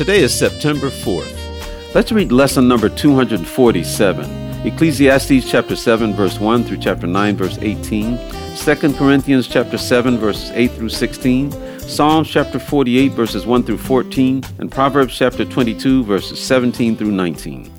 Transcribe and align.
Today 0.00 0.20
is 0.22 0.32
September 0.32 0.88
4th. 0.88 1.94
Let's 1.94 2.10
read 2.10 2.32
lesson 2.32 2.66
number 2.66 2.88
247. 2.88 4.66
Ecclesiastes 4.66 5.50
chapter 5.50 5.76
7 5.76 6.14
verse 6.14 6.40
1 6.40 6.64
through 6.64 6.78
chapter 6.78 7.06
9 7.06 7.36
verse 7.36 7.58
18, 7.58 8.18
2 8.56 8.94
Corinthians 8.94 9.46
chapter 9.46 9.76
7 9.76 10.16
verses 10.16 10.52
8 10.52 10.70
through 10.70 10.88
16, 10.88 11.52
Psalms 11.80 12.30
chapter 12.30 12.58
48 12.58 13.12
verses 13.12 13.44
1 13.44 13.62
through 13.62 13.76
14, 13.76 14.42
and 14.58 14.72
Proverbs 14.72 15.14
chapter 15.14 15.44
22 15.44 16.02
verses 16.04 16.40
17 16.40 16.96
through 16.96 17.12
19. 17.12 17.70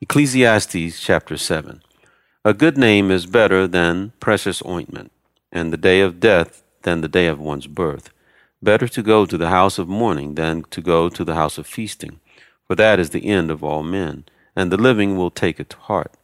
Ecclesiastes 0.00 1.00
chapter 1.00 1.36
7 1.36 1.82
A 2.44 2.54
good 2.54 2.78
name 2.78 3.10
is 3.10 3.26
better 3.26 3.66
than 3.66 4.12
precious 4.20 4.64
ointment, 4.64 5.10
and 5.50 5.72
the 5.72 5.76
day 5.76 6.00
of 6.00 6.20
death 6.20 6.62
than 6.82 7.00
the 7.00 7.08
day 7.08 7.26
of 7.26 7.40
one's 7.40 7.66
birth. 7.66 8.12
Better 8.62 8.88
to 8.88 9.02
go 9.02 9.26
to 9.26 9.36
the 9.36 9.48
house 9.48 9.78
of 9.78 9.88
mourning 9.88 10.34
than 10.34 10.62
to 10.70 10.80
go 10.80 11.08
to 11.08 11.24
the 11.24 11.34
house 11.34 11.58
of 11.58 11.66
feasting 11.66 12.20
for 12.72 12.76
that 12.76 12.98
is 12.98 13.10
the 13.10 13.26
end 13.26 13.50
of 13.50 13.62
all 13.62 13.82
men, 13.82 14.24
and 14.56 14.72
the 14.72 14.78
living 14.78 15.14
will 15.14 15.30
take 15.30 15.60
it 15.60 15.68
to 15.68 15.76
heart. 15.76 16.14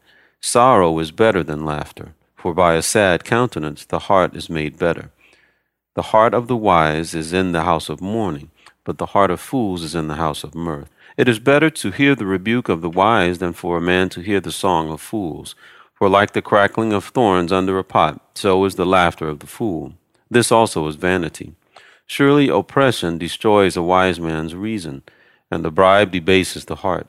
Sorrow 0.40 0.98
is 0.98 1.10
better 1.10 1.42
than 1.42 1.66
laughter, 1.66 2.14
for 2.36 2.54
by 2.54 2.72
a 2.72 2.80
sad 2.80 3.22
countenance 3.22 3.84
the 3.84 3.98
heart 3.98 4.34
is 4.34 4.48
made 4.48 4.78
better. 4.78 5.10
The 5.94 6.08
heart 6.14 6.32
of 6.32 6.46
the 6.46 6.56
wise 6.56 7.14
is 7.14 7.34
in 7.34 7.52
the 7.52 7.64
house 7.64 7.90
of 7.90 8.00
mourning, 8.00 8.50
but 8.82 8.96
the 8.96 9.12
heart 9.12 9.30
of 9.30 9.42
fools 9.42 9.82
is 9.82 9.94
in 9.94 10.08
the 10.08 10.14
house 10.14 10.42
of 10.42 10.54
mirth. 10.54 10.88
It 11.18 11.28
is 11.28 11.38
better 11.38 11.68
to 11.68 11.90
hear 11.90 12.14
the 12.14 12.24
rebuke 12.24 12.70
of 12.70 12.80
the 12.80 12.88
wise 12.88 13.40
than 13.40 13.52
for 13.52 13.76
a 13.76 13.82
man 13.82 14.08
to 14.08 14.22
hear 14.22 14.40
the 14.40 14.50
song 14.50 14.90
of 14.90 15.02
fools. 15.02 15.54
For 15.96 16.08
like 16.08 16.32
the 16.32 16.40
crackling 16.40 16.94
of 16.94 17.04
thorns 17.04 17.52
under 17.52 17.78
a 17.78 17.84
pot, 17.84 18.22
so 18.36 18.64
is 18.64 18.76
the 18.76 18.86
laughter 18.86 19.28
of 19.28 19.40
the 19.40 19.46
fool. 19.46 19.92
This 20.30 20.50
also 20.50 20.86
is 20.86 20.96
vanity. 20.96 21.52
Surely 22.08 22.48
oppression 22.48 23.18
destroys 23.18 23.76
a 23.76 23.82
wise 23.82 24.18
man's 24.18 24.54
reason 24.54 25.02
and 25.50 25.64
the 25.64 25.70
bribe 25.70 26.10
debases 26.10 26.64
the 26.64 26.76
heart. 26.76 27.06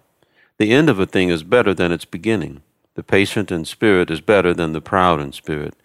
The 0.58 0.72
end 0.72 0.90
of 0.90 1.00
a 1.00 1.06
thing 1.06 1.30
is 1.30 1.44
better 1.44 1.74
than 1.74 1.92
its 1.92 2.06
beginning. 2.06 2.62
The 2.96 3.04
patient 3.04 3.52
in 3.52 3.66
spirit 3.66 4.12
is 4.12 4.22
better 4.22 4.54
than 4.54 4.74
the 4.74 4.82
proud 4.82 5.22
in 5.22 5.32
spirit. 5.32 5.76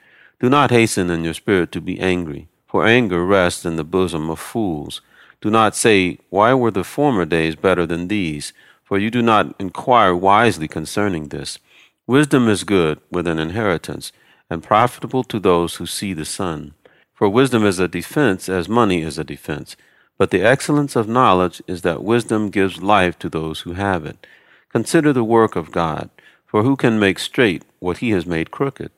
Do 0.40 0.48
not 0.50 0.70
hasten 0.70 1.10
in 1.10 1.24
your 1.24 1.34
spirit 1.34 1.70
to 1.72 1.80
be 1.80 2.00
angry, 2.00 2.48
for 2.66 2.86
anger 2.86 3.24
rests 3.24 3.64
in 3.64 3.76
the 3.76 3.84
bosom 3.84 4.30
of 4.30 4.40
fools. 4.40 5.00
Do 5.40 5.50
not 5.50 5.76
say, 5.76 6.18
Why 6.30 6.54
were 6.54 6.70
the 6.70 6.84
former 6.84 7.24
days 7.24 7.54
better 7.54 7.86
than 7.86 8.08
these? 8.08 8.52
For 8.82 8.98
you 8.98 9.10
do 9.10 9.22
not 9.22 9.54
inquire 9.58 10.14
wisely 10.14 10.68
concerning 10.68 11.28
this. 11.28 11.58
Wisdom 12.06 12.48
is 12.48 12.64
good 12.64 13.00
with 13.10 13.26
an 13.26 13.38
inheritance, 13.38 14.12
and 14.50 14.62
profitable 14.62 15.24
to 15.24 15.38
those 15.38 15.76
who 15.76 15.86
see 15.86 16.12
the 16.12 16.24
sun. 16.24 16.74
For 17.14 17.28
wisdom 17.28 17.64
is 17.64 17.78
a 17.78 17.88
defense 17.88 18.48
as 18.48 18.68
money 18.68 19.02
is 19.02 19.18
a 19.18 19.24
defense. 19.24 19.76
But 20.18 20.30
the 20.30 20.42
excellence 20.42 20.96
of 20.96 21.08
knowledge 21.08 21.62
is 21.66 21.82
that 21.82 22.02
wisdom 22.02 22.50
gives 22.50 22.82
life 22.82 23.18
to 23.20 23.28
those 23.28 23.60
who 23.60 23.72
have 23.72 24.04
it. 24.04 24.26
Consider 24.70 25.12
the 25.12 25.24
work 25.24 25.56
of 25.56 25.72
God, 25.72 26.10
for 26.46 26.62
who 26.62 26.76
can 26.76 26.98
make 26.98 27.18
straight 27.18 27.64
what 27.78 27.98
he 27.98 28.10
has 28.10 28.26
made 28.26 28.50
crooked? 28.50 28.90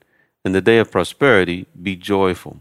In 0.44 0.52
the 0.52 0.60
day 0.60 0.78
of 0.78 0.91
prosperity, 0.91 1.66
be 1.80 1.96
joyful. 1.96 2.60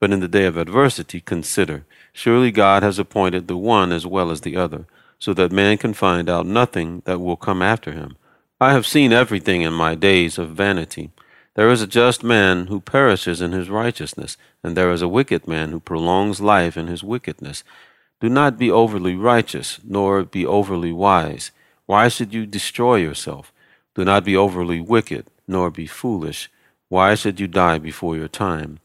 But 0.00 0.12
in 0.12 0.20
the 0.20 0.28
day 0.28 0.44
of 0.44 0.56
adversity, 0.56 1.20
consider. 1.20 1.84
Surely 2.12 2.50
God 2.50 2.82
has 2.82 2.98
appointed 2.98 3.48
the 3.48 3.56
one 3.56 3.90
as 3.90 4.06
well 4.06 4.30
as 4.30 4.42
the 4.42 4.56
other, 4.56 4.86
so 5.18 5.34
that 5.34 5.52
man 5.52 5.78
can 5.78 5.94
find 5.94 6.28
out 6.28 6.46
nothing 6.46 7.02
that 7.06 7.20
will 7.20 7.36
come 7.36 7.62
after 7.62 7.92
him. 7.92 8.16
I 8.60 8.72
have 8.72 8.86
seen 8.86 9.12
everything 9.12 9.62
in 9.62 9.72
my 9.72 9.94
days 9.94 10.38
of 10.38 10.50
vanity. 10.50 11.10
There 11.54 11.70
is 11.70 11.82
a 11.82 11.86
just 11.86 12.24
man 12.24 12.66
who 12.66 12.80
perishes 12.80 13.40
in 13.40 13.52
his 13.52 13.70
righteousness, 13.70 14.36
and 14.64 14.76
there 14.76 14.90
is 14.90 15.02
a 15.02 15.08
wicked 15.08 15.46
man 15.46 15.70
who 15.70 15.78
prolongs 15.78 16.40
life 16.40 16.76
in 16.76 16.88
his 16.88 17.04
wickedness. 17.04 17.62
Do 18.20 18.28
not 18.28 18.58
be 18.58 18.72
overly 18.72 19.14
righteous, 19.14 19.78
nor 19.84 20.24
be 20.24 20.44
overly 20.44 20.92
wise. 20.92 21.52
Why 21.86 22.08
should 22.08 22.34
you 22.34 22.44
destroy 22.44 22.96
yourself? 22.96 23.52
Do 23.94 24.04
not 24.04 24.24
be 24.24 24.36
overly 24.36 24.80
wicked, 24.80 25.26
nor 25.46 25.70
be 25.70 25.86
foolish. 25.86 26.50
Why 26.88 27.14
should 27.14 27.38
you 27.38 27.46
die 27.46 27.78
before 27.78 28.16
your 28.16 28.28
time? 28.28 28.80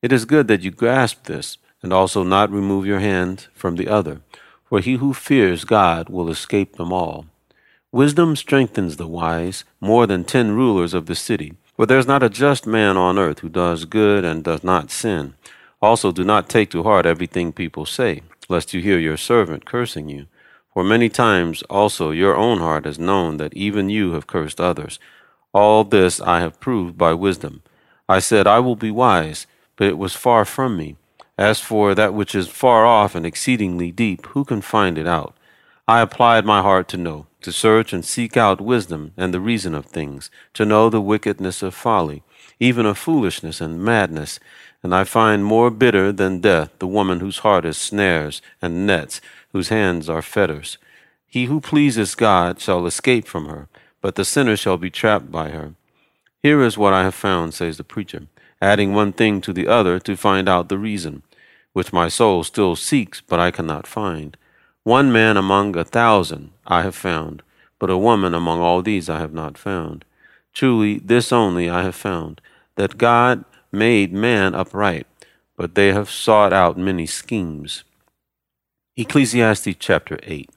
It 0.00 0.10
is 0.10 0.24
good 0.24 0.48
that 0.48 0.62
you 0.62 0.70
grasp 0.70 1.24
this, 1.24 1.58
and 1.82 1.92
also 1.92 2.22
not 2.22 2.50
remove 2.50 2.86
your 2.86 3.00
hand 3.00 3.48
from 3.52 3.76
the 3.76 3.88
other, 3.88 4.22
for 4.64 4.80
he 4.80 4.94
who 4.94 5.12
fears 5.12 5.64
God 5.64 6.08
will 6.08 6.30
escape 6.30 6.76
them 6.76 6.92
all. 6.92 7.26
Wisdom 7.92 8.36
strengthens 8.36 8.96
the 8.96 9.06
wise 9.06 9.64
more 9.80 10.06
than 10.06 10.24
ten 10.24 10.52
rulers 10.52 10.94
of 10.94 11.06
the 11.06 11.14
city. 11.14 11.54
For 11.76 11.86
there 11.86 11.98
is 11.98 12.06
not 12.06 12.22
a 12.22 12.28
just 12.28 12.66
man 12.66 12.96
on 12.96 13.18
earth 13.18 13.40
who 13.40 13.48
does 13.48 13.84
good 13.84 14.24
and 14.24 14.42
does 14.42 14.64
not 14.64 14.90
sin. 14.90 15.34
Also, 15.80 16.10
do 16.10 16.24
not 16.24 16.48
take 16.48 16.70
to 16.70 16.82
heart 16.82 17.06
everything 17.06 17.52
people 17.52 17.86
say 17.86 18.22
lest 18.48 18.74
you 18.74 18.80
hear 18.80 18.98
your 18.98 19.16
servant 19.16 19.64
cursing 19.64 20.08
you. 20.08 20.26
For 20.72 20.84
many 20.84 21.08
times 21.08 21.62
also 21.62 22.10
your 22.10 22.36
own 22.36 22.58
heart 22.58 22.84
has 22.84 22.98
known 22.98 23.38
that 23.38 23.54
even 23.54 23.88
you 23.88 24.12
have 24.12 24.26
cursed 24.26 24.60
others. 24.60 24.98
All 25.52 25.84
this 25.84 26.20
I 26.20 26.40
have 26.40 26.60
proved 26.60 26.98
by 26.98 27.14
wisdom. 27.14 27.62
I 28.08 28.18
said, 28.18 28.46
I 28.46 28.60
will 28.60 28.76
be 28.76 28.90
wise, 28.90 29.46
but 29.76 29.88
it 29.88 29.98
was 29.98 30.14
far 30.14 30.44
from 30.44 30.76
me. 30.76 30.96
As 31.38 31.60
for 31.60 31.94
that 31.94 32.14
which 32.14 32.34
is 32.34 32.48
far 32.48 32.86
off 32.86 33.14
and 33.14 33.26
exceedingly 33.26 33.90
deep, 33.90 34.26
who 34.26 34.44
can 34.44 34.60
find 34.60 34.96
it 34.96 35.06
out? 35.06 35.34
I 35.88 36.00
applied 36.00 36.44
my 36.44 36.62
heart 36.62 36.88
to 36.88 36.96
know, 36.96 37.26
to 37.42 37.52
search 37.52 37.92
and 37.92 38.04
seek 38.04 38.36
out 38.36 38.60
wisdom 38.60 39.12
and 39.16 39.32
the 39.32 39.40
reason 39.40 39.74
of 39.74 39.86
things, 39.86 40.30
to 40.54 40.64
know 40.64 40.90
the 40.90 41.00
wickedness 41.00 41.62
of 41.62 41.74
folly, 41.74 42.22
even 42.58 42.86
of 42.86 42.98
foolishness 42.98 43.60
and 43.60 43.82
madness 43.82 44.40
and 44.86 44.94
I 44.94 45.02
find 45.02 45.44
more 45.44 45.70
bitter 45.70 46.12
than 46.12 46.40
death 46.40 46.70
the 46.78 46.86
woman 46.86 47.18
whose 47.18 47.38
heart 47.38 47.64
is 47.64 47.76
snares 47.76 48.40
and 48.62 48.86
nets, 48.86 49.20
whose 49.52 49.68
hands 49.68 50.08
are 50.08 50.22
fetters. 50.22 50.78
He 51.26 51.46
who 51.46 51.60
pleases 51.60 52.14
God 52.14 52.60
shall 52.60 52.86
escape 52.86 53.26
from 53.26 53.48
her, 53.48 53.66
but 54.00 54.14
the 54.14 54.24
sinner 54.24 54.56
shall 54.56 54.76
be 54.76 54.88
trapped 54.88 55.32
by 55.32 55.50
her. 55.50 55.74
Here 56.40 56.62
is 56.62 56.78
what 56.78 56.92
I 56.92 57.02
have 57.02 57.16
found, 57.16 57.52
says 57.52 57.78
the 57.78 57.82
preacher, 57.82 58.28
adding 58.62 58.94
one 58.94 59.12
thing 59.12 59.40
to 59.40 59.52
the 59.52 59.66
other 59.66 59.98
to 59.98 60.16
find 60.16 60.48
out 60.48 60.68
the 60.68 60.78
reason, 60.78 61.24
which 61.72 61.92
my 61.92 62.08
soul 62.08 62.44
still 62.44 62.76
seeks, 62.76 63.20
but 63.20 63.40
I 63.40 63.50
cannot 63.50 63.88
find. 63.88 64.36
One 64.86 65.10
man 65.10 65.36
among 65.36 65.76
a 65.76 65.82
thousand 65.82 66.52
I 66.64 66.82
have 66.82 66.94
found, 66.94 67.42
but 67.80 67.90
a 67.90 67.98
woman 67.98 68.34
among 68.34 68.60
all 68.60 68.82
these 68.82 69.10
I 69.10 69.18
have 69.18 69.32
not 69.32 69.58
found. 69.58 70.04
Truly, 70.54 71.00
this 71.00 71.32
only 71.32 71.68
I 71.68 71.82
have 71.82 71.96
found, 71.96 72.40
that 72.76 72.96
God 72.96 73.44
made 73.72 74.12
man 74.12 74.54
upright, 74.54 75.08
but 75.56 75.74
they 75.74 75.88
have 75.88 76.08
sought 76.08 76.52
out 76.52 76.78
many 76.78 77.04
schemes. 77.04 77.82
Ecclesiastes 78.96 79.74
chapter 79.80 80.20
8. 80.22 80.50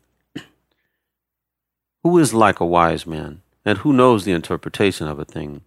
Who 2.03 2.16
is 2.19 2.31
like 2.31 2.59
a 2.59 2.67
wise 2.67 3.07
man, 3.07 3.41
and 3.66 3.79
who 3.79 3.91
knows 3.91 4.25
the 4.25 4.34
interpretation 4.34 5.07
of 5.07 5.17
a 5.17 5.25
thing? 5.25 5.61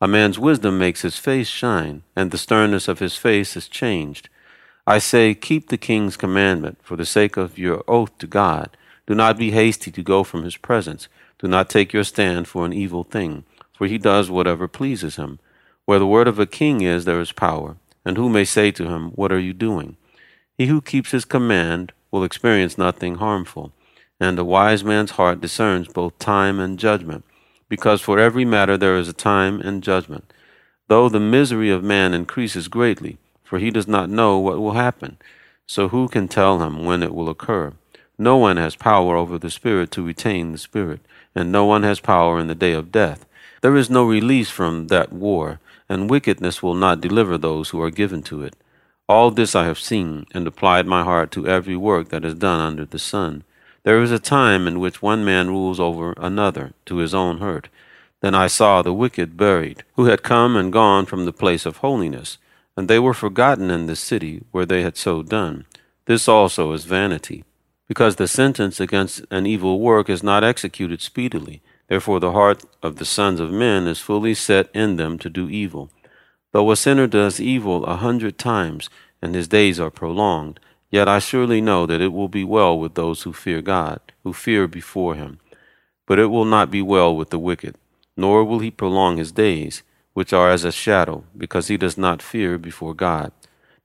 A 0.00 0.06
man's 0.06 0.38
wisdom 0.38 0.78
makes 0.78 1.02
his 1.02 1.18
face 1.18 1.48
shine, 1.48 2.04
and 2.14 2.30
the 2.30 2.38
sternness 2.38 2.86
of 2.86 3.00
his 3.00 3.16
face 3.16 3.56
is 3.56 3.66
changed. 3.66 4.28
I 4.86 4.98
say, 4.98 5.34
keep 5.34 5.68
the 5.68 5.78
king's 5.78 6.18
commandment 6.18 6.78
for 6.82 6.96
the 6.96 7.06
sake 7.06 7.38
of 7.38 7.58
your 7.58 7.82
oath 7.88 8.18
to 8.18 8.26
God. 8.26 8.76
Do 9.06 9.14
not 9.14 9.38
be 9.38 9.50
hasty 9.50 9.90
to 9.90 10.02
go 10.02 10.24
from 10.24 10.44
his 10.44 10.58
presence. 10.58 11.08
Do 11.38 11.48
not 11.48 11.70
take 11.70 11.94
your 11.94 12.04
stand 12.04 12.48
for 12.48 12.66
an 12.66 12.74
evil 12.74 13.02
thing, 13.02 13.44
for 13.72 13.86
he 13.86 13.96
does 13.96 14.30
whatever 14.30 14.68
pleases 14.68 15.16
him. 15.16 15.38
Where 15.86 15.98
the 15.98 16.06
word 16.06 16.28
of 16.28 16.38
a 16.38 16.46
king 16.46 16.82
is, 16.82 17.04
there 17.04 17.20
is 17.20 17.32
power. 17.32 17.76
And 18.04 18.18
who 18.18 18.28
may 18.28 18.44
say 18.44 18.70
to 18.72 18.86
him, 18.86 19.10
What 19.12 19.32
are 19.32 19.38
you 19.38 19.54
doing? 19.54 19.96
He 20.58 20.66
who 20.66 20.82
keeps 20.82 21.12
his 21.12 21.24
command 21.24 21.92
will 22.10 22.22
experience 22.22 22.76
nothing 22.76 23.16
harmful. 23.16 23.72
And 24.20 24.38
a 24.38 24.44
wise 24.44 24.84
man's 24.84 25.12
heart 25.12 25.40
discerns 25.40 25.88
both 25.88 26.18
time 26.18 26.60
and 26.60 26.78
judgment, 26.78 27.24
because 27.68 28.00
for 28.00 28.18
every 28.18 28.44
matter 28.44 28.76
there 28.76 28.96
is 28.96 29.08
a 29.08 29.14
time 29.14 29.60
and 29.60 29.82
judgment. 29.82 30.30
Though 30.88 31.08
the 31.08 31.20
misery 31.20 31.70
of 31.70 31.82
man 31.82 32.12
increases 32.14 32.68
greatly, 32.68 33.18
for 33.54 33.60
he 33.60 33.70
does 33.70 33.86
not 33.86 34.10
know 34.10 34.36
what 34.36 34.58
will 34.58 34.72
happen, 34.72 35.16
so 35.64 35.86
who 35.90 36.08
can 36.08 36.26
tell 36.26 36.60
him 36.60 36.84
when 36.84 37.04
it 37.04 37.14
will 37.14 37.28
occur? 37.28 37.72
No 38.18 38.36
one 38.36 38.56
has 38.56 38.74
power 38.74 39.16
over 39.16 39.38
the 39.38 39.48
Spirit 39.48 39.92
to 39.92 40.02
retain 40.02 40.50
the 40.50 40.58
Spirit, 40.58 40.98
and 41.36 41.52
no 41.52 41.64
one 41.64 41.84
has 41.84 42.00
power 42.00 42.40
in 42.40 42.48
the 42.48 42.56
day 42.56 42.72
of 42.72 42.90
death. 42.90 43.24
There 43.60 43.76
is 43.76 43.88
no 43.88 44.02
release 44.04 44.50
from 44.50 44.88
that 44.88 45.12
war 45.12 45.60
and 45.88 46.10
wickedness 46.10 46.64
will 46.64 46.74
not 46.74 47.00
deliver 47.00 47.38
those 47.38 47.68
who 47.68 47.80
are 47.80 47.92
given 47.92 48.24
to 48.24 48.42
it. 48.42 48.56
All 49.08 49.30
this 49.30 49.54
I 49.54 49.66
have 49.66 49.78
seen, 49.78 50.26
and 50.34 50.48
applied 50.48 50.88
my 50.88 51.04
heart 51.04 51.30
to 51.32 51.46
every 51.46 51.76
work 51.76 52.08
that 52.08 52.24
is 52.24 52.34
done 52.34 52.58
under 52.58 52.84
the 52.84 52.98
sun. 52.98 53.44
There 53.84 54.02
is 54.02 54.10
a 54.10 54.18
time 54.18 54.66
in 54.66 54.80
which 54.80 55.00
one 55.00 55.24
man 55.24 55.46
rules 55.46 55.78
over 55.78 56.12
another, 56.16 56.72
to 56.86 56.96
his 56.96 57.14
own 57.14 57.38
hurt. 57.38 57.68
Then 58.20 58.34
I 58.34 58.48
saw 58.48 58.82
the 58.82 58.92
wicked 58.92 59.36
buried, 59.36 59.84
who 59.94 60.06
had 60.06 60.24
come 60.24 60.56
and 60.56 60.72
gone 60.72 61.06
from 61.06 61.24
the 61.24 61.32
place 61.32 61.64
of 61.64 61.76
holiness, 61.76 62.38
and 62.76 62.88
they 62.88 62.98
were 62.98 63.14
forgotten 63.14 63.70
in 63.70 63.86
the 63.86 63.96
city 63.96 64.42
where 64.50 64.66
they 64.66 64.82
had 64.82 64.96
so 64.96 65.22
done. 65.22 65.64
This 66.06 66.28
also 66.28 66.72
is 66.72 66.84
vanity, 66.84 67.44
because 67.88 68.16
the 68.16 68.28
sentence 68.28 68.80
against 68.80 69.24
an 69.30 69.46
evil 69.46 69.80
work 69.80 70.10
is 70.10 70.22
not 70.22 70.44
executed 70.44 71.00
speedily. 71.00 71.62
Therefore 71.88 72.20
the 72.20 72.32
heart 72.32 72.64
of 72.82 72.96
the 72.96 73.04
sons 73.04 73.40
of 73.40 73.50
men 73.50 73.86
is 73.86 74.00
fully 74.00 74.34
set 74.34 74.70
in 74.74 74.96
them 74.96 75.18
to 75.18 75.30
do 75.30 75.48
evil. 75.48 75.90
Though 76.52 76.70
a 76.70 76.76
sinner 76.76 77.06
does 77.06 77.40
evil 77.40 77.84
a 77.84 77.96
hundred 77.96 78.38
times, 78.38 78.88
and 79.20 79.34
his 79.34 79.48
days 79.48 79.80
are 79.80 79.90
prolonged, 79.90 80.60
yet 80.90 81.08
I 81.08 81.18
surely 81.18 81.60
know 81.60 81.86
that 81.86 82.00
it 82.00 82.12
will 82.12 82.28
be 82.28 82.44
well 82.44 82.78
with 82.78 82.94
those 82.94 83.22
who 83.22 83.32
fear 83.32 83.60
God, 83.60 84.00
who 84.22 84.32
fear 84.32 84.68
before 84.68 85.14
him. 85.14 85.40
But 86.06 86.18
it 86.18 86.26
will 86.26 86.44
not 86.44 86.70
be 86.70 86.82
well 86.82 87.16
with 87.16 87.30
the 87.30 87.38
wicked, 87.38 87.76
nor 88.16 88.44
will 88.44 88.60
he 88.60 88.70
prolong 88.70 89.16
his 89.16 89.32
days, 89.32 89.82
which 90.14 90.32
are 90.32 90.50
as 90.50 90.64
a 90.64 90.72
shadow, 90.72 91.24
because 91.36 91.68
he 91.68 91.76
does 91.76 91.98
not 91.98 92.22
fear 92.22 92.56
before 92.56 92.94
God. 92.94 93.30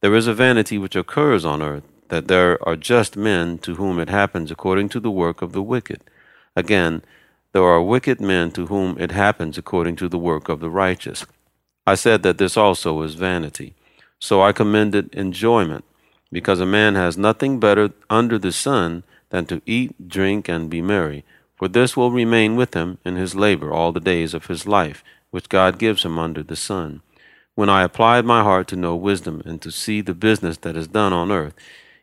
There 0.02 0.16
is 0.16 0.28
a 0.28 0.34
vanity 0.34 0.78
which 0.78 0.96
occurs 0.96 1.44
on 1.44 1.62
earth, 1.62 1.84
that 2.08 2.28
there 2.28 2.58
are 2.68 2.76
just 2.76 3.18
men 3.18 3.58
to 3.60 3.76
whom 3.76 4.00
it 4.00 4.10
happens 4.10 4.50
according 4.50 4.90
to 4.90 5.00
the 5.00 5.12
work 5.12 5.42
of 5.42 5.52
the 5.52 5.62
wicked. 5.62 6.02
Again, 6.56 7.04
there 7.52 7.64
are 7.64 7.82
wicked 7.82 8.22
men 8.22 8.52
to 8.52 8.68
whom 8.68 8.98
it 9.00 9.12
happens 9.12 9.58
according 9.58 9.96
to 9.98 10.08
the 10.08 10.18
work 10.18 10.50
of 10.50 10.60
the 10.60 10.70
righteous. 10.70 11.26
I 11.86 11.96
said 11.96 12.24
that 12.24 12.38
this 12.38 12.56
also 12.56 13.02
is 13.02 13.16
vanity. 13.16 13.74
So 14.20 14.42
I 14.42 14.52
commended 14.52 15.14
enjoyment, 15.14 15.84
because 16.32 16.60
a 16.60 16.66
man 16.66 16.96
has 16.96 17.18
nothing 17.18 17.60
better 17.60 17.92
under 18.10 18.38
the 18.38 18.52
sun 18.52 19.04
than 19.30 19.46
to 19.48 19.62
eat, 19.66 20.08
drink, 20.08 20.48
and 20.48 20.70
be 20.70 20.82
merry, 20.82 21.24
for 21.56 21.68
this 21.68 21.98
will 21.98 22.12
remain 22.12 22.56
with 22.56 22.74
him 22.74 23.00
in 23.04 23.16
his 23.16 23.36
labor 23.36 23.74
all 23.74 23.92
the 23.92 24.00
days 24.00 24.34
of 24.34 24.46
his 24.48 24.66
life, 24.68 25.04
which 25.32 25.50
God 25.50 25.80
gives 25.80 26.04
him 26.04 26.18
under 26.18 26.44
the 26.44 26.56
sun. 26.56 27.02
When 27.56 27.70
I 27.70 27.84
applied 27.84 28.26
my 28.26 28.42
heart 28.44 28.68
to 28.70 28.76
know 28.76 28.96
wisdom 28.96 29.42
and 29.46 29.62
to 29.62 29.72
see 29.72 30.02
the 30.02 30.14
business 30.14 30.58
that 30.58 30.78
is 30.78 30.88
done 30.88 31.14
on 31.14 31.32
earth, 31.32 31.54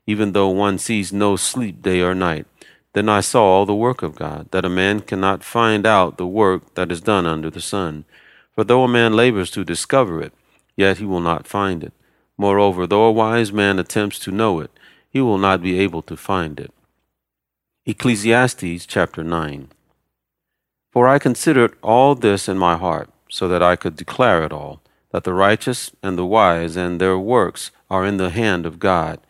even 0.07 0.33
though 0.33 0.49
one 0.49 0.79
sees 0.79 1.13
no 1.13 1.37
sleep 1.37 1.83
day 1.83 2.01
or 2.01 2.15
night, 2.15 2.47
then 2.93 3.09
I 3.09 3.21
saw 3.21 3.45
all 3.45 3.67
the 3.67 3.75
work 3.75 4.03
of 4.03 4.15
God, 4.15 4.51
that 4.53 4.65
a 4.65 4.71
man 4.71 5.01
cannot 5.01 5.45
find 5.45 5.85
out 5.87 6.17
the 6.17 6.27
work 6.27 6.75
that 6.75 6.91
is 6.91 7.01
done 7.01 7.27
under 7.27 7.51
the 7.51 7.61
sun. 7.61 8.05
For 8.55 8.65
though 8.65 8.85
a 8.85 8.89
man 8.89 9.15
labors 9.15 9.51
to 9.53 9.65
discover 9.65 10.23
it, 10.23 10.33
yet 10.77 10.99
he 10.99 11.05
will 11.05 11.21
not 11.21 11.47
find 11.47 11.85
it. 11.85 11.93
Moreover, 12.39 12.87
though 12.87 13.05
a 13.05 13.13
wise 13.13 13.53
man 13.53 13.79
attempts 13.79 14.19
to 14.21 14.31
know 14.31 14.61
it, 14.61 14.71
he 15.11 15.21
will 15.21 15.39
not 15.39 15.63
be 15.63 15.79
able 15.79 16.03
to 16.03 16.17
find 16.17 16.61
it. 16.61 16.73
Ecclesiastes 17.87 18.87
chapter 18.87 19.23
9. 19.23 19.69
For 20.91 21.09
I 21.09 21.19
considered 21.19 21.77
all 21.83 22.15
this 22.15 22.49
in 22.49 22.59
my 22.59 22.77
heart, 22.77 23.11
so 23.29 23.49
that 23.49 23.63
I 23.63 23.77
could 23.77 23.97
declare 23.97 24.45
it 24.45 24.53
all, 24.53 24.81
that 25.11 25.25
the 25.25 25.35
righteous 25.35 25.91
and 26.03 26.17
the 26.17 26.27
wise 26.27 26.77
and 26.77 27.01
their 27.01 27.19
works 27.19 27.71
are 27.91 28.05
in 28.05 28.17
the 28.17 28.31
hand 28.31 28.67
of 28.67 28.79
God. 28.79 29.21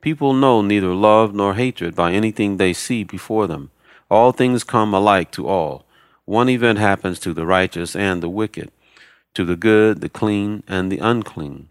People 0.00 0.32
know 0.32 0.62
neither 0.62 0.94
love 0.94 1.34
nor 1.34 1.54
hatred 1.54 1.94
by 1.94 2.12
anything 2.12 2.56
they 2.56 2.72
see 2.72 3.04
before 3.04 3.46
them. 3.46 3.70
All 4.10 4.32
things 4.32 4.62
come 4.62 4.94
alike 4.94 5.30
to 5.32 5.48
all. 5.48 5.84
One 6.24 6.48
event 6.48 6.78
happens 6.78 7.18
to 7.20 7.32
the 7.32 7.46
righteous 7.46 7.96
and 7.96 8.22
the 8.22 8.28
wicked, 8.28 8.70
to 9.34 9.44
the 9.44 9.56
good, 9.56 10.00
the 10.00 10.08
clean, 10.08 10.62
and 10.66 10.90
the 10.90 10.98
unclean, 10.98 11.68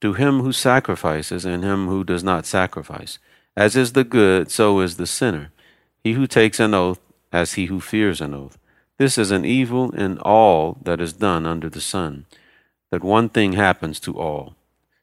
to 0.00 0.14
him 0.14 0.40
who 0.40 0.52
sacrifices 0.52 1.44
and 1.44 1.64
him 1.64 1.86
who 1.86 2.04
does 2.04 2.22
not 2.22 2.46
sacrifice. 2.46 3.18
As 3.56 3.74
is 3.74 3.92
the 3.92 4.04
good, 4.04 4.50
so 4.50 4.80
is 4.80 4.96
the 4.96 5.06
sinner. 5.06 5.50
He 6.04 6.12
who 6.12 6.26
takes 6.26 6.60
an 6.60 6.74
oath, 6.74 7.00
as 7.32 7.54
he 7.54 7.66
who 7.66 7.80
fears 7.80 8.20
an 8.20 8.34
oath. 8.34 8.58
This 8.98 9.18
is 9.18 9.30
an 9.30 9.44
evil 9.44 9.90
in 9.90 10.18
all 10.20 10.78
that 10.82 11.02
is 11.02 11.12
done 11.12 11.44
under 11.44 11.68
the 11.68 11.82
sun, 11.82 12.24
that 12.90 13.04
one 13.04 13.28
thing 13.28 13.52
happens 13.52 14.00
to 14.00 14.18
all. 14.18 14.54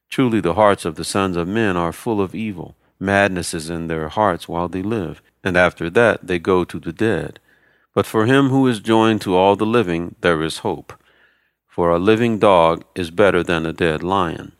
Truly, 0.09 0.39
the 0.39 0.55
hearts 0.55 0.83
of 0.83 0.95
the 0.95 1.03
sons 1.03 1.37
of 1.37 1.47
men 1.47 1.77
are 1.77 1.93
full 1.93 2.19
of 2.19 2.33
evil. 2.33 2.75
Madness 2.99 3.53
is 3.53 3.69
in 3.69 3.87
their 3.87 4.09
hearts 4.09 4.47
while 4.47 4.67
they 4.67 4.81
live, 4.81 5.21
and 5.43 5.55
after 5.55 5.91
that 5.91 6.25
they 6.25 6.39
go 6.39 6.63
to 6.63 6.79
the 6.79 6.91
dead. 6.91 7.39
But 7.93 8.07
for 8.07 8.25
him 8.25 8.49
who 8.49 8.67
is 8.67 8.79
joined 8.79 9.21
to 9.21 9.35
all 9.35 9.55
the 9.55 9.65
living, 9.65 10.15
there 10.21 10.41
is 10.41 10.59
hope. 10.59 10.93
For 11.67 11.91
a 11.91 11.99
living 11.99 12.39
dog 12.39 12.85
is 12.95 13.11
better 13.11 13.43
than 13.43 13.65
a 13.65 13.73
dead 13.73 14.01
lion. 14.01 14.53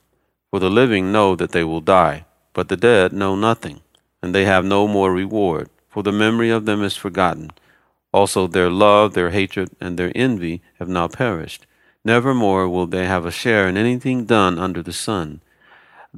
For 0.52 0.60
the 0.60 0.70
living 0.70 1.12
know 1.12 1.36
that 1.36 1.54
they 1.54 1.64
will 1.64 1.82
die, 1.82 2.26
but 2.54 2.70
the 2.70 2.78
dead 2.78 3.14
know 3.14 3.36
nothing, 3.36 3.82
and 4.22 4.36
they 4.36 4.46
have 4.46 4.64
no 4.64 4.88
more 4.88 5.12
reward, 5.12 5.72
for 5.90 6.04
the 6.04 6.12
memory 6.12 6.52
of 6.52 6.66
them 6.66 6.84
is 6.84 6.96
forgotten. 6.96 7.50
Also 8.14 8.48
their 8.48 8.70
love, 8.70 9.14
their 9.14 9.32
hatred, 9.32 9.70
and 9.82 9.98
their 9.98 10.12
envy 10.16 10.62
have 10.80 10.88
now 10.88 11.08
perished. 11.08 11.66
Nevermore 12.06 12.70
will 12.70 12.88
they 12.88 13.06
have 13.06 13.26
a 13.26 13.32
share 13.32 13.68
in 13.68 13.76
anything 13.76 14.26
done 14.26 14.60
under 14.60 14.84
the 14.84 14.94
sun. 14.94 15.42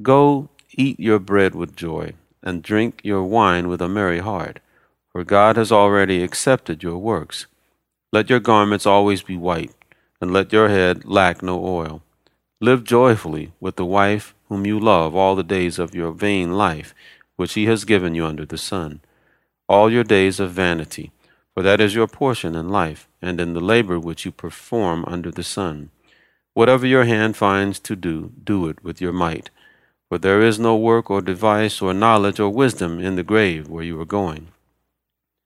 Go 0.02 0.50
eat 0.74 1.00
your 1.00 1.20
bread 1.20 1.56
with 1.56 1.76
joy, 1.76 2.14
and 2.44 2.62
drink 2.62 3.02
your 3.04 3.24
wine 3.24 3.68
with 3.68 3.82
a 3.82 3.88
merry 3.88 4.20
heart 4.20 4.60
for 5.16 5.24
God 5.24 5.56
has 5.56 5.72
already 5.72 6.22
accepted 6.22 6.84
your 6.84 6.98
works. 6.98 7.46
Let 8.12 8.30
your 8.30 8.42
garments 8.42 8.86
always 8.86 9.24
be 9.24 9.38
white, 9.38 9.72
and 10.20 10.34
let 10.34 10.52
your 10.52 10.68
head 10.68 11.06
lack 11.06 11.42
no 11.42 11.66
oil. 11.66 12.04
Live 12.60 12.84
joyfully 12.84 13.54
with 13.62 13.78
the 13.78 13.86
wife 13.86 14.36
whom 14.50 14.66
you 14.66 14.78
love 14.78 15.16
all 15.16 15.34
the 15.34 15.42
days 15.42 15.80
of 15.80 15.96
your 15.96 16.12
vain 16.12 16.58
life, 16.58 16.94
which 17.38 17.54
he 17.54 17.66
has 17.68 17.86
given 17.86 18.14
you 18.14 18.26
under 18.26 18.46
the 18.46 18.58
sun. 18.58 19.00
All 19.70 19.90
your 19.90 20.04
days 20.04 20.42
of 20.42 20.52
vanity, 20.52 21.14
for 21.56 21.64
that 21.64 21.80
is 21.80 21.96
your 21.96 22.06
portion 22.06 22.54
in 22.54 22.68
life, 22.68 23.08
and 23.22 23.40
in 23.40 23.54
the 23.54 23.62
labor 23.62 23.98
which 23.98 24.26
you 24.26 24.32
perform 24.32 25.06
under 25.08 25.32
the 25.32 25.44
sun. 25.44 25.90
Whatever 26.54 26.86
your 26.86 27.06
hand 27.06 27.38
finds 27.38 27.80
to 27.80 27.96
do, 27.96 28.34
do 28.44 28.68
it 28.68 28.84
with 28.84 29.00
your 29.00 29.14
might. 29.14 29.50
For 30.10 30.18
there 30.18 30.42
is 30.42 30.60
no 30.60 30.76
work 30.76 31.10
or 31.10 31.22
device 31.22 31.82
or 31.82 31.94
knowledge 31.94 32.42
or 32.42 32.50
wisdom 32.50 33.00
in 33.00 33.16
the 33.16 33.24
grave 33.24 33.70
where 33.70 33.86
you 33.86 34.00
are 34.02 34.06
going. 34.06 34.50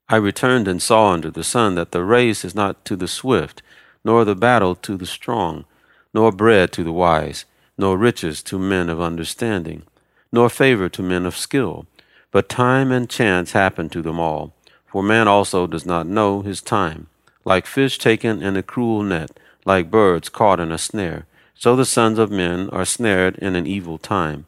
I 0.07 0.15
returned 0.15 0.67
and 0.67 0.81
saw 0.81 1.11
under 1.11 1.29
the 1.29 1.43
sun 1.43 1.75
that 1.75 1.91
the 1.91 2.03
race 2.03 2.43
is 2.43 2.55
not 2.55 2.83
to 2.85 2.95
the 2.95 3.07
swift, 3.07 3.61
nor 4.03 4.25
the 4.25 4.35
battle 4.35 4.73
to 4.73 4.97
the 4.97 5.05
strong, 5.05 5.65
nor 6.11 6.31
bread 6.31 6.71
to 6.71 6.83
the 6.83 6.91
wise, 6.91 7.45
nor 7.77 7.97
riches 7.97 8.41
to 8.43 8.57
men 8.57 8.89
of 8.89 8.99
understanding, 8.99 9.83
nor 10.31 10.49
favor 10.49 10.89
to 10.89 11.03
men 11.03 11.27
of 11.27 11.37
skill, 11.37 11.85
but 12.31 12.49
time 12.49 12.91
and 12.91 13.09
chance 13.09 13.51
happen 13.51 13.89
to 13.89 14.01
them 14.01 14.19
all. 14.19 14.53
For 14.91 15.03
man 15.03 15.27
also 15.27 15.67
does 15.67 15.85
not 15.85 16.07
know 16.07 16.41
his 16.41 16.61
time. 16.61 17.07
Like 17.45 17.65
fish 17.65 17.97
taken 17.97 18.41
in 18.41 18.57
a 18.57 18.63
cruel 18.63 19.03
net, 19.03 19.31
like 19.65 19.91
birds 19.91 20.29
caught 20.29 20.59
in 20.59 20.71
a 20.71 20.77
snare, 20.77 21.25
so 21.55 21.75
the 21.75 21.85
sons 21.85 22.19
of 22.19 22.31
men 22.31 22.69
are 22.71 22.85
snared 22.85 23.37
in 23.37 23.55
an 23.55 23.67
evil 23.67 23.97
time, 23.97 24.45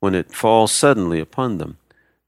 when 0.00 0.14
it 0.14 0.34
falls 0.34 0.72
suddenly 0.72 1.20
upon 1.20 1.58
them. 1.58 1.76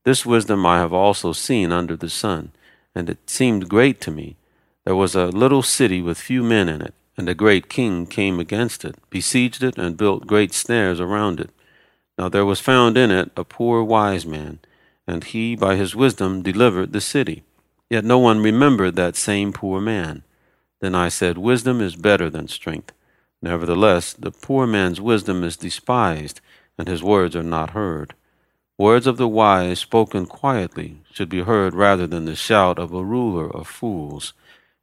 This 0.05 0.25
wisdom 0.25 0.65
I 0.65 0.79
have 0.79 0.93
also 0.93 1.33
seen 1.33 1.73
under 1.73 1.97
the 1.97 2.11
sun 2.11 2.53
and 2.99 3.09
it 3.09 3.31
seemed 3.31 3.69
great 3.69 4.01
to 4.01 4.11
me. 4.11 4.37
There 4.85 4.97
was 4.97 5.15
a 5.15 5.27
little 5.27 5.63
city 5.63 6.03
with 6.03 6.19
few 6.19 6.43
men 6.43 6.69
in 6.69 6.83
it, 6.83 6.95
and 7.17 7.29
a 7.29 7.35
great 7.35 7.69
king 7.69 8.07
came 8.07 8.41
against 8.41 8.85
it, 8.85 8.97
besieged 9.09 9.63
it, 9.63 9.79
and 9.79 9.97
built 9.97 10.27
great 10.27 10.53
snares 10.53 10.99
around 10.99 11.39
it. 11.39 11.51
Now 12.19 12.29
there 12.29 12.45
was 12.45 12.59
found 12.59 12.99
in 12.99 13.13
it 13.13 13.31
a 13.37 13.45
poor 13.45 13.85
wise 13.85 14.27
man, 14.27 14.59
and 15.07 15.23
he 15.23 15.55
by 15.55 15.77
his 15.77 15.95
wisdom 15.95 16.43
delivered 16.43 16.93
the 16.93 17.01
city. 17.01 17.45
Yet 17.91 18.05
no 18.05 18.19
one 18.19 18.43
remembered 18.43 18.97
that 18.97 19.17
same 19.17 19.53
poor 19.53 19.81
man. 19.81 20.23
Then 20.81 20.95
I 20.95 21.09
said, 21.09 21.39
Wisdom 21.39 21.81
is 21.81 21.97
better 21.97 22.29
than 22.29 22.49
strength. 22.49 22.93
Nevertheless, 23.41 24.13
the 24.13 24.31
poor 24.31 24.67
man's 24.67 25.01
wisdom 25.01 25.43
is 25.45 25.57
despised, 25.57 26.41
and 26.77 26.89
his 26.89 27.03
words 27.03 27.35
are 27.35 27.43
not 27.43 27.71
heard. 27.71 28.15
Words 28.77 29.07
of 29.07 29.17
the 29.17 29.29
wise 29.29 29.81
spoken 29.81 30.27
quietly 30.27 31.01
should 31.13 31.29
be 31.29 31.43
heard 31.43 31.75
rather 31.75 32.07
than 32.07 32.27
the 32.27 32.37
shout 32.37 32.79
of 32.79 32.93
a 32.93 33.05
ruler 33.05 33.51
of 33.51 33.67
fools. 33.67 34.35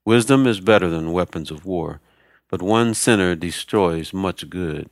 Wisdom 0.03 0.45
is 0.45 0.59
better 0.59 0.89
than 0.89 1.13
weapons 1.13 1.49
of 1.49 1.65
war, 1.65 2.01
but 2.49 2.61
one 2.61 2.93
sinner 2.93 3.35
destroys 3.35 4.13
much 4.13 4.49
good. 4.49 4.89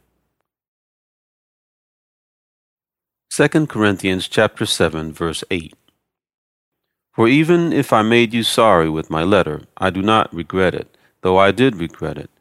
2 3.30 3.68
Corinthians 3.68 4.28
chapter 4.28 4.66
7 4.66 5.12
verse 5.12 5.44
8 5.50 5.74
For 7.14 7.28
even 7.28 7.72
if 7.72 7.94
I 7.94 8.02
made 8.02 8.34
you 8.34 8.42
sorry 8.42 8.90
with 8.90 9.12
my 9.12 9.24
letter, 9.24 9.62
I 9.78 9.92
do 9.92 10.02
not 10.02 10.34
regret 10.34 10.74
it, 10.74 10.98
though 11.22 11.38
I 11.38 11.52
did 11.52 11.76
regret 11.76 12.18
it, 12.18 12.32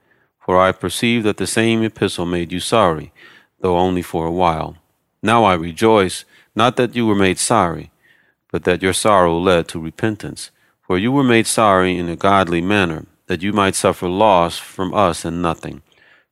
for 0.40 0.58
I 0.58 0.72
perceive 0.72 1.24
that 1.24 1.36
the 1.36 1.46
same 1.46 1.82
epistle 1.82 2.24
made 2.24 2.50
you 2.52 2.58
sorry, 2.60 3.12
though 3.60 3.76
only 3.76 4.00
for 4.00 4.26
a 4.26 4.32
while. 4.32 4.78
Now 5.22 5.44
I 5.44 5.54
rejoice 5.54 6.24
not 6.54 6.76
that 6.76 6.96
you 6.96 7.06
were 7.06 7.14
made 7.14 7.38
sorry, 7.38 7.90
but 8.50 8.64
that 8.64 8.82
your 8.82 8.94
sorrow 8.94 9.38
led 9.38 9.68
to 9.68 9.78
repentance. 9.78 10.50
For 10.80 10.96
you 10.96 11.12
were 11.12 11.22
made 11.22 11.46
sorry 11.46 11.98
in 11.98 12.08
a 12.08 12.16
godly 12.16 12.62
manner, 12.62 13.04
that 13.26 13.42
you 13.42 13.52
might 13.52 13.74
suffer 13.74 14.08
loss 14.08 14.58
from 14.58 14.94
us 14.94 15.24
in 15.24 15.42
nothing. 15.42 15.82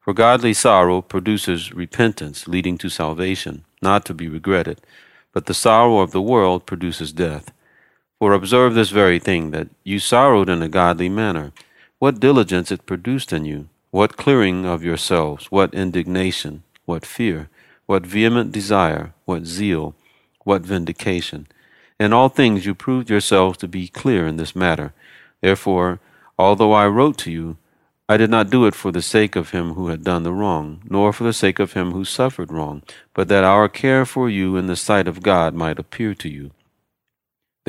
For 0.00 0.14
godly 0.14 0.54
sorrow 0.54 1.02
produces 1.02 1.74
repentance, 1.74 2.48
leading 2.48 2.78
to 2.78 2.88
salvation, 2.88 3.64
not 3.82 4.06
to 4.06 4.14
be 4.14 4.28
regretted. 4.28 4.80
But 5.32 5.44
the 5.44 5.54
sorrow 5.54 6.00
of 6.00 6.10
the 6.10 6.22
world 6.22 6.64
produces 6.64 7.12
death. 7.12 7.52
For 8.20 8.34
observe 8.34 8.74
this 8.74 8.90
very 8.90 9.18
thing, 9.18 9.50
that 9.52 9.68
you 9.82 9.98
sorrowed 9.98 10.50
in 10.50 10.60
a 10.60 10.68
godly 10.68 11.08
manner. 11.08 11.52
What 11.98 12.20
diligence 12.20 12.70
it 12.70 12.84
produced 12.84 13.32
in 13.32 13.46
you, 13.46 13.70
what 13.92 14.18
clearing 14.18 14.66
of 14.66 14.84
yourselves, 14.84 15.46
what 15.46 15.72
indignation, 15.72 16.62
what 16.84 17.06
fear, 17.06 17.48
what 17.86 18.04
vehement 18.04 18.52
desire, 18.52 19.14
what 19.24 19.46
zeal, 19.46 19.94
what 20.44 20.60
vindication. 20.60 21.46
In 21.98 22.12
all 22.12 22.28
things 22.28 22.66
you 22.66 22.74
proved 22.74 23.08
yourselves 23.08 23.56
to 23.58 23.66
be 23.68 23.88
clear 23.88 24.26
in 24.26 24.36
this 24.36 24.54
matter. 24.54 24.92
Therefore, 25.40 25.98
although 26.38 26.74
I 26.74 26.88
wrote 26.88 27.16
to 27.20 27.30
you, 27.30 27.56
I 28.06 28.18
did 28.18 28.28
not 28.28 28.50
do 28.50 28.66
it 28.66 28.74
for 28.74 28.92
the 28.92 29.00
sake 29.00 29.34
of 29.34 29.52
him 29.52 29.72
who 29.72 29.88
had 29.88 30.04
done 30.04 30.24
the 30.24 30.32
wrong, 30.34 30.82
nor 30.90 31.14
for 31.14 31.24
the 31.24 31.32
sake 31.32 31.58
of 31.58 31.72
him 31.72 31.92
who 31.92 32.04
suffered 32.04 32.52
wrong, 32.52 32.82
but 33.14 33.28
that 33.28 33.44
our 33.44 33.66
care 33.66 34.04
for 34.04 34.28
you 34.28 34.58
in 34.58 34.66
the 34.66 34.76
sight 34.76 35.08
of 35.08 35.22
God 35.22 35.54
might 35.54 35.78
appear 35.78 36.14
to 36.16 36.28
you. 36.28 36.50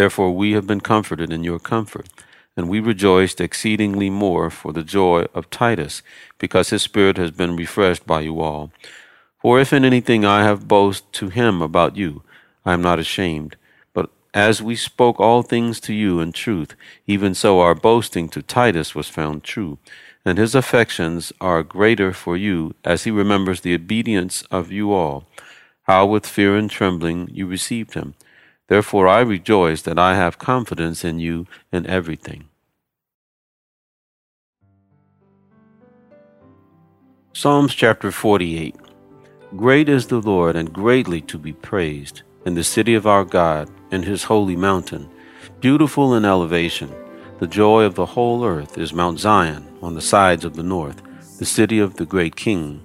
Therefore 0.01 0.31
we 0.31 0.53
have 0.53 0.65
been 0.65 0.81
comforted 0.81 1.31
in 1.31 1.43
your 1.43 1.60
comfort, 1.60 2.10
and 2.58 2.67
we 2.67 2.79
rejoiced 2.79 3.39
exceedingly 3.39 4.10
more 4.10 4.50
for 4.50 4.74
the 4.74 4.81
joy 4.81 5.27
of 5.36 5.51
Titus, 5.51 6.01
because 6.39 6.72
his 6.72 6.81
spirit 6.81 7.17
has 7.17 7.29
been 7.29 7.55
refreshed 7.55 8.08
by 8.08 8.22
you 8.22 8.41
all. 8.41 8.72
For 9.43 9.60
if 9.60 9.72
in 9.72 9.86
anything 9.86 10.25
I 10.25 10.41
have 10.41 10.67
boast 10.67 11.13
to 11.20 11.29
him 11.29 11.62
about 11.62 11.98
you, 11.98 12.24
I 12.65 12.74
am 12.74 12.81
not 12.81 12.98
ashamed. 12.98 13.58
But 13.93 14.10
as 14.34 14.60
we 14.60 14.75
spoke 14.75 15.20
all 15.20 15.43
things 15.43 15.79
to 15.81 15.93
you 15.93 16.20
in 16.20 16.31
truth, 16.31 16.74
even 17.05 17.36
so 17.36 17.60
our 17.60 17.75
boasting 17.75 18.27
to 18.29 18.41
Titus 18.41 18.96
was 18.96 19.08
found 19.08 19.43
true. 19.43 19.77
And 20.25 20.39
his 20.39 20.55
affections 20.55 21.31
are 21.39 21.62
greater 21.62 22.12
for 22.12 22.36
you, 22.36 22.74
as 22.84 23.03
he 23.03 23.12
remembers 23.12 23.62
the 23.62 23.75
obedience 23.75 24.41
of 24.50 24.72
you 24.72 24.91
all, 24.93 25.27
how 25.84 26.08
with 26.08 26.25
fear 26.25 26.58
and 26.58 26.72
trembling 26.72 27.29
you 27.31 27.46
received 27.46 27.93
him. 27.93 28.15
Therefore 28.72 29.06
I 29.10 29.20
rejoice 29.20 29.82
that 29.82 30.00
I 30.00 30.16
have 30.16 30.38
confidence 30.38 31.04
in 31.04 31.20
you 31.20 31.46
in 31.74 31.86
everything. 31.88 32.46
Psalms 37.34 37.75
chapter 37.75 38.12
48 38.13 38.78
Great 39.58 39.90
is 39.90 40.08
the 40.08 40.22
Lord, 40.22 40.56
and 40.56 40.72
greatly 40.72 41.20
to 41.20 41.38
be 41.38 41.51
praised, 41.51 42.22
in 42.46 42.54
the 42.54 42.63
city 42.63 42.94
of 42.94 43.06
our 43.06 43.25
God, 43.25 43.70
in 43.92 44.04
his 44.04 44.24
holy 44.24 44.56
mountain, 44.56 45.10
beautiful 45.60 46.16
in 46.16 46.24
elevation. 46.24 46.90
The 47.40 47.48
joy 47.48 47.84
of 47.84 47.96
the 47.96 48.06
whole 48.06 48.46
earth 48.46 48.78
is 48.78 48.94
Mount 48.94 49.20
Zion 49.20 49.68
on 49.82 49.96
the 49.96 50.08
sides 50.13 50.46
of 50.46 50.56
the 50.56 50.63
north, 50.63 51.01
the 51.40 51.46
city 51.46 51.80
of 51.80 51.96
the 51.96 52.06
great 52.06 52.38
king. 52.38 52.82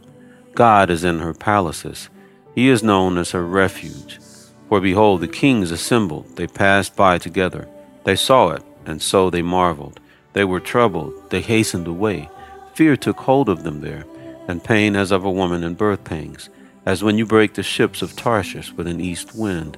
God 0.52 0.90
is 0.90 1.04
in 1.04 1.20
her 1.20 1.32
palaces. 1.32 2.10
He 2.56 2.70
is 2.70 2.82
known 2.82 3.18
as 3.18 3.30
her 3.30 3.46
refuge. 3.46 4.18
For 4.68 4.80
behold, 4.80 5.20
the 5.20 5.28
kings 5.28 5.70
assembled, 5.70 6.36
they 6.36 6.46
passed 6.46 6.96
by 6.96 7.18
together. 7.18 7.68
They 8.04 8.16
saw 8.16 8.50
it, 8.50 8.62
and 8.84 9.00
so 9.00 9.30
they 9.30 9.42
marveled. 9.42 10.00
They 10.32 10.44
were 10.44 10.60
troubled, 10.60 11.30
they 11.30 11.40
hastened 11.40 11.86
away. 11.86 12.28
Fear 12.74 12.96
took 12.96 13.20
hold 13.20 13.48
of 13.48 13.62
them 13.62 13.80
there, 13.80 14.04
and 14.48 14.62
pain 14.62 14.96
as 14.96 15.10
of 15.10 15.24
a 15.24 15.30
woman 15.30 15.64
in 15.64 15.74
birth 15.74 16.04
pangs, 16.04 16.50
as 16.84 17.02
when 17.02 17.18
you 17.18 17.26
break 17.26 17.54
the 17.54 17.62
ships 17.62 18.02
of 18.02 18.14
Tarshish 18.14 18.72
with 18.72 18.86
an 18.86 19.00
east 19.00 19.34
wind. 19.34 19.76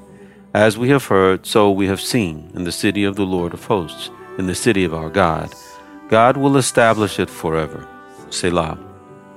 As 0.54 0.78
we 0.78 0.88
have 0.88 1.04
heard, 1.06 1.46
so 1.46 1.70
we 1.70 1.86
have 1.86 2.00
seen 2.00 2.50
in 2.54 2.64
the 2.64 2.72
city 2.72 3.04
of 3.04 3.16
the 3.16 3.26
Lord 3.26 3.54
of 3.54 3.64
hosts, 3.64 4.10
in 4.38 4.46
the 4.46 4.54
city 4.54 4.84
of 4.84 4.94
our 4.94 5.10
God. 5.10 5.52
God 6.08 6.36
will 6.36 6.56
establish 6.56 7.18
it 7.18 7.28
forever. 7.28 7.86
Selah. 8.30 8.78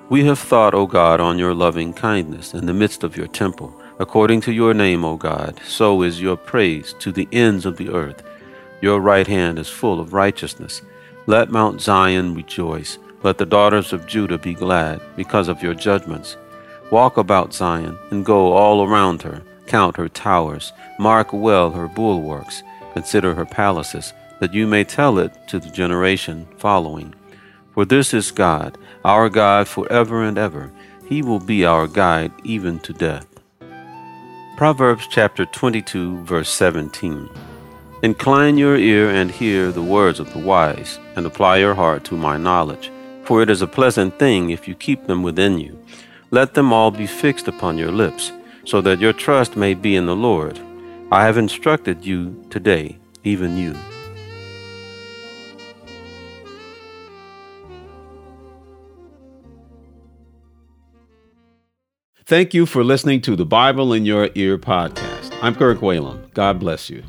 We 0.10 0.26
have 0.26 0.40
thought, 0.40 0.74
O 0.74 0.88
God, 0.88 1.20
on 1.20 1.38
your 1.40 1.54
loving 1.54 1.94
kindness 1.94 2.54
in 2.54 2.66
the 2.66 2.74
midst 2.74 3.04
of 3.04 3.16
your 3.16 3.28
temple. 3.28 3.81
According 4.02 4.42
to 4.42 4.52
your 4.52 4.74
name, 4.74 5.06
O 5.06 5.16
God, 5.16 5.62
so 5.64 6.02
is 6.02 6.20
your 6.20 6.36
praise 6.36 6.96
to 6.98 7.12
the 7.12 7.28
ends 7.32 7.68
of 7.68 7.78
the 7.78 7.90
earth. 7.90 8.24
Your 8.82 9.00
right 9.00 9.28
hand 9.28 9.60
is 9.60 9.70
full 9.70 10.00
of 10.00 10.12
righteousness. 10.12 10.82
Let 11.28 11.52
Mount 11.52 11.82
Zion 11.82 12.34
rejoice. 12.34 12.98
Let 13.22 13.38
the 13.38 13.46
daughters 13.46 13.94
of 13.94 14.08
Judah 14.08 14.40
be 14.40 14.56
glad 14.56 15.00
because 15.16 15.48
of 15.48 15.62
your 15.62 15.76
judgments. 15.76 16.36
Walk 16.90 17.18
about 17.18 17.54
Zion 17.54 17.96
and 18.10 18.26
go 18.26 18.54
all 18.54 18.84
around 18.84 19.22
her. 19.22 19.44
Count 19.68 19.98
her 19.98 20.10
towers. 20.10 20.74
Mark 20.98 21.32
well 21.32 21.70
her 21.70 21.88
bulwarks. 21.88 22.64
Consider 22.94 23.36
her 23.36 23.46
palaces, 23.46 24.14
that 24.40 24.52
you 24.52 24.66
may 24.66 24.84
tell 24.84 25.20
it 25.20 25.32
to 25.50 25.60
the 25.60 25.70
generation 25.70 26.48
following. 26.58 27.14
For 27.76 27.86
this 27.86 28.16
is 28.16 28.32
God, 28.32 28.80
our 29.06 29.30
God 29.30 29.68
forever 29.68 30.24
and 30.24 30.40
ever. 30.40 30.72
He 31.06 31.22
will 31.22 31.40
be 31.40 31.66
our 31.66 31.86
guide 31.86 32.32
even 32.44 32.80
to 32.80 32.94
death. 32.94 33.31
Proverbs 34.62 35.08
chapter 35.08 35.44
22, 35.48 36.22
verse 36.22 36.48
17. 36.50 37.28
Incline 38.04 38.60
your 38.60 38.76
ear 38.76 39.10
and 39.10 39.32
hear 39.32 39.72
the 39.72 39.82
words 39.82 40.20
of 40.20 40.32
the 40.34 40.38
wise, 40.38 41.00
and 41.16 41.26
apply 41.26 41.58
your 41.58 41.74
heart 41.74 42.04
to 42.04 42.16
my 42.16 42.38
knowledge. 42.38 42.92
For 43.24 43.42
it 43.42 43.50
is 43.50 43.64
a 43.64 43.68
pleasant 43.68 44.20
thing 44.20 44.52
if 44.52 44.68
you 44.68 44.76
keep 44.76 45.08
them 45.08 45.24
within 45.24 45.58
you. 45.58 45.84
Let 46.30 46.54
them 46.54 46.72
all 46.72 46.92
be 46.92 47.08
fixed 47.08 47.48
upon 47.48 47.80
your 47.80 47.92
lips, 47.92 48.32
so 48.64 48.82
that 48.82 49.00
your 49.00 49.14
trust 49.14 49.56
may 49.56 49.74
be 49.74 49.96
in 49.96 50.06
the 50.06 50.16
Lord. 50.16 50.60
I 51.12 51.26
have 51.26 51.40
instructed 51.40 52.06
you 52.06 52.46
today, 52.52 53.00
even 53.24 53.58
you. 53.58 53.76
Thank 62.32 62.54
you 62.54 62.66
for 62.66 62.82
listening 62.82 63.20
to 63.24 63.36
the 63.36 63.44
Bible 63.44 63.92
in 63.92 64.06
Your 64.06 64.30
Ear 64.36 64.58
podcast. 64.58 65.38
I'm 65.42 65.54
Kirk 65.54 65.80
Whalum. 65.80 66.34
God 66.34 66.62
bless 66.62 66.90
you. 66.90 67.04